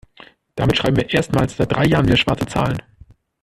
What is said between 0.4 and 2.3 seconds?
Damit schreiben wir erstmals seit drei Jahren wieder